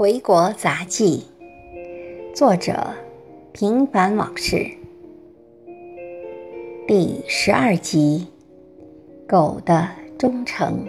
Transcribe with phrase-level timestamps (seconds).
[0.00, 1.24] 回国杂记，
[2.34, 2.72] 作者
[3.52, 4.66] 平凡往事，
[6.88, 8.26] 第十二集：
[9.28, 9.86] 狗的
[10.18, 10.86] 忠诚。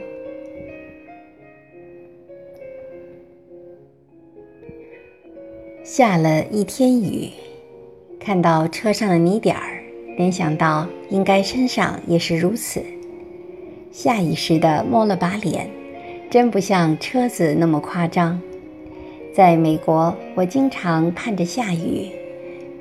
[5.84, 7.32] 下了一天雨，
[8.18, 9.84] 看到车上的泥点儿，
[10.16, 12.82] 联想到应该身上也是如此，
[13.92, 15.70] 下意识的摸了把脸，
[16.30, 18.42] 真不像车子那么夸张。
[19.34, 22.12] 在美国，我经常盼着下雨。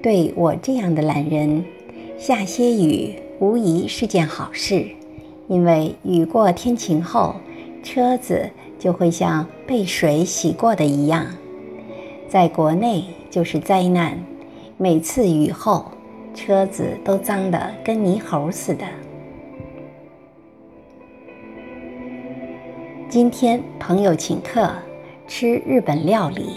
[0.03, 1.65] 对我这样的懒人，
[2.19, 4.85] 下些雨无疑是件好事，
[5.47, 7.37] 因为雨过天晴后，
[7.85, 8.51] 车子
[8.81, 11.25] 就会像被水洗过的一样。
[12.29, 14.19] 在国内就是灾难，
[14.77, 15.85] 每次雨后，
[16.35, 18.85] 车子都脏得跟泥猴似的。
[23.09, 24.73] 今天朋友请客。
[25.31, 26.57] 吃日本料理，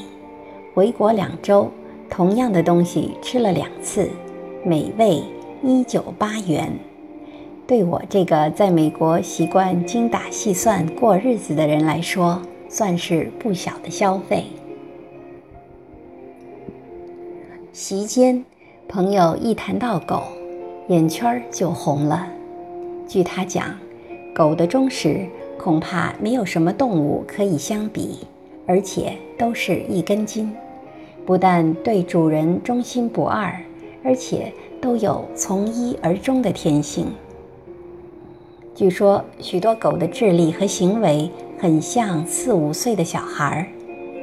[0.74, 1.70] 回国两周，
[2.10, 4.10] 同样的东西吃了两次，
[4.66, 5.22] 美味
[5.62, 6.74] 一九八元。
[7.68, 14.46] 对我这个在美国习惯精打细算过日子的人来说，算是不小的消费。
[17.72, 18.44] 席间，
[18.88, 20.24] 朋友一谈到狗，
[20.88, 22.28] 眼圈就红了。
[23.08, 23.68] 据他讲，
[24.34, 25.28] 狗的忠实
[25.60, 28.18] 恐怕没有什么动物可以相比。
[28.66, 30.52] 而且都是一根筋，
[31.26, 33.54] 不但对主人忠心不二，
[34.04, 37.08] 而且都有从一而终的天性。
[38.76, 43.68] 据说许多狗的智力和行为很像四五岁的小孩儿，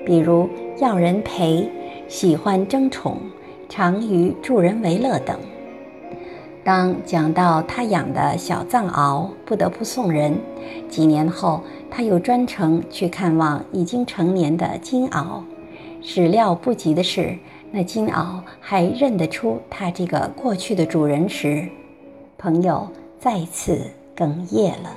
[0.05, 1.69] 比如要人陪、
[2.09, 3.17] 喜欢争宠、
[3.69, 5.39] 常与助人为乐等。
[6.71, 10.39] 当讲到他养的小藏獒不得不送人，
[10.89, 11.61] 几年后。
[11.91, 15.43] 他又专程去看望已经成年的金鳌，
[16.01, 17.37] 始料不及的是，
[17.73, 21.67] 那金鳌还认得出他这个过去的主人时，
[22.39, 24.95] 朋友再次哽咽了。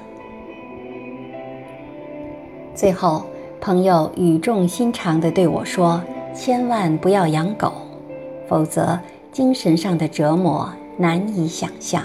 [2.75, 3.25] 最后，
[3.59, 5.99] 朋友语重心长地对我说
[6.31, 7.73] ：“千万不要养狗，
[8.47, 8.99] 否则
[9.31, 12.03] 精神上的折磨难以想象。”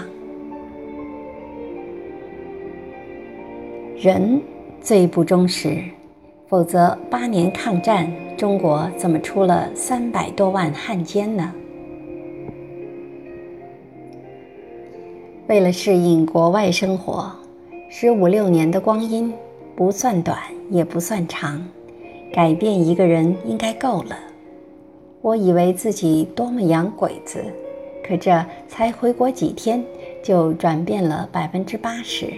[3.97, 4.39] 人。
[4.81, 5.83] 最不忠实，
[6.47, 11.53] 否则八年抗战，中国怎么出了三百多万汉奸呢？
[15.47, 17.29] 为了适应国外生活，
[17.89, 19.33] 十五六年的光阴
[19.75, 20.37] 不算短
[20.71, 21.61] 也不算长，
[22.31, 24.17] 改变一个人应该够了。
[25.21, 27.43] 我以为自己多么养鬼子，
[28.09, 29.83] 可这才回国几天，
[30.23, 32.33] 就转变了百分之八十。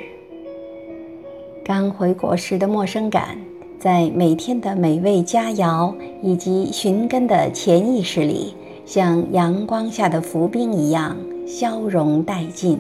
[1.64, 3.38] 刚回国时的陌生感，
[3.80, 8.54] 在每天的美味佳肴以及寻根的潜意识里，
[8.86, 11.16] 像阳光下的浮冰一样
[11.48, 12.78] 消融殆尽。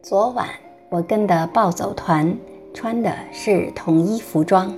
[0.00, 0.48] 昨晚
[0.88, 2.34] 我跟的暴走团
[2.72, 4.74] 穿的是统一服装，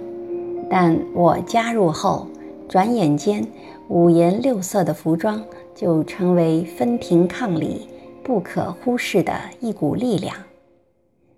[0.68, 2.26] 但我加入后，
[2.68, 3.46] 转眼间
[3.88, 5.42] 五颜六色的服装
[5.74, 7.88] 就成为分庭抗礼
[8.22, 10.36] 不可忽视的一股力量。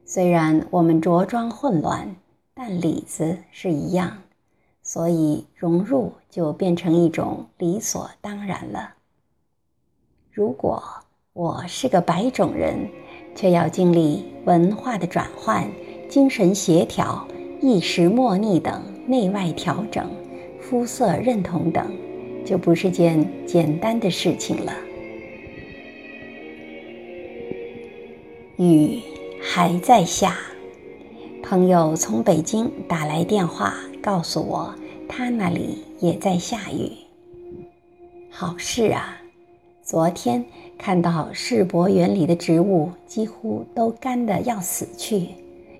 [0.05, 2.17] 虽然我们着装混乱，
[2.53, 4.19] 但里子是一样，
[4.83, 8.95] 所以融入就变成一种理所当然了。
[10.33, 10.83] 如果
[11.33, 12.89] 我是个白种人，
[13.37, 15.71] 却要经历文化的转换、
[16.09, 17.25] 精神协调、
[17.61, 20.11] 意识默逆等内外调整、
[20.71, 21.85] 肤色认同等，
[22.47, 24.73] 就不是件简单的事情了。
[28.57, 29.01] 雨。
[29.43, 30.37] 还在下，
[31.43, 34.73] 朋友从北京打来电话，告诉我
[35.09, 36.93] 他那里也在下雨。
[38.31, 39.17] 好事啊！
[39.83, 40.45] 昨天
[40.77, 45.29] 看到世博园里的植物几乎都干得要死去，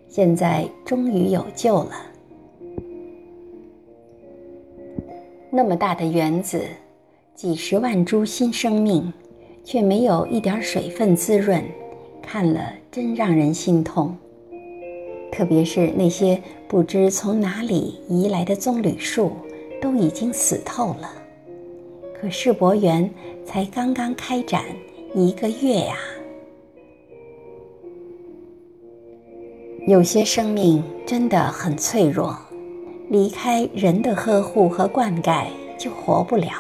[0.09, 2.10] 现在终于有救了。
[5.53, 6.63] 那么大的园子，
[7.35, 9.13] 几十万株新生命，
[9.65, 11.63] 却没有一点水分滋润。
[12.23, 14.17] 看了真让人心痛，
[15.33, 19.33] 特别是那些不知从哪里移来的棕榈树，
[19.81, 21.11] 都已经死透了。
[22.15, 23.11] 可世博园
[23.45, 24.63] 才刚刚开展
[25.15, 25.97] 一个月呀。
[29.89, 32.39] 有些生命真的很脆弱，
[33.11, 35.45] 离开人的呵护和灌溉
[35.77, 36.51] 就活不了。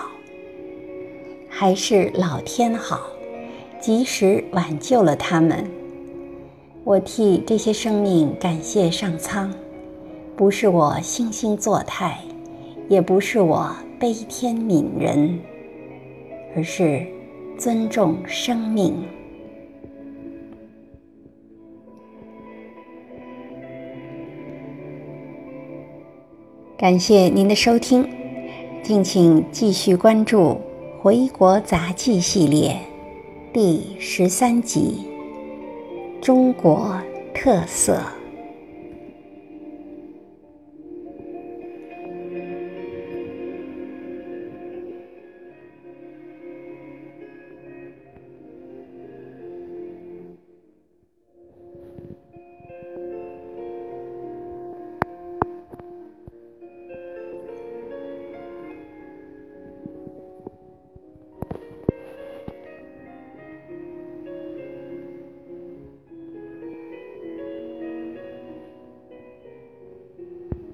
[1.48, 3.00] 还是老天好。
[3.80, 5.64] 及时挽救了他们，
[6.84, 9.50] 我替这些生命感谢上苍。
[10.36, 12.18] 不是我惺惺作态，
[12.90, 15.38] 也不是我悲天悯人，
[16.54, 17.06] 而是
[17.56, 19.02] 尊重生命。
[26.80, 28.08] 感谢您的收听，
[28.82, 30.38] 敬请继续关注
[30.98, 32.74] 《回国杂技》系列
[33.52, 35.06] 第十三集
[36.24, 36.98] 《中国
[37.34, 38.00] 特色》。